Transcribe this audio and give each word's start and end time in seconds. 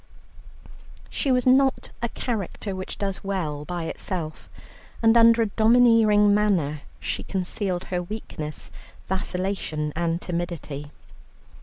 She 1.11 1.31
was 1.31 1.45
not 1.45 1.91
a 2.01 2.09
character 2.09 2.75
which 2.75 2.97
does 2.97 3.23
well 3.23 3.63
by 3.65 3.83
itself, 3.83 4.49
and 5.03 5.15
under 5.15 5.43
a 5.43 5.49
domineering 5.49 6.33
manner 6.33 6.81
she 6.99 7.21
concealed 7.21 7.83
her 7.83 8.01
weakness, 8.01 8.71
vacillation, 9.07 9.93
and 9.95 10.19
timidity. 10.19 10.89